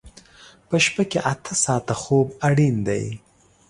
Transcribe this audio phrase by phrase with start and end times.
[0.67, 3.05] په شپه کې اته ساعته خوب اړین دی.